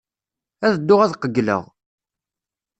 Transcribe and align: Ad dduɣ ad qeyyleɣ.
Ad 0.65 0.73
dduɣ 0.79 0.99
ad 1.01 1.13
qeyyleɣ. 1.17 1.63